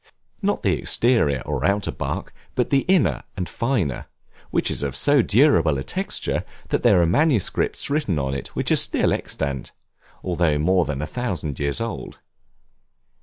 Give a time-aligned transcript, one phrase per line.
[0.41, 4.07] Not the exterior or outer bark, but the inner and finer,
[4.49, 8.71] which is of so durable a texture, that there are manuscripts written on it which
[8.71, 9.73] are still extant,
[10.23, 12.17] though more than a thousand years old.